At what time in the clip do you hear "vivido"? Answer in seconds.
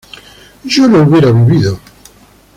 1.31-1.79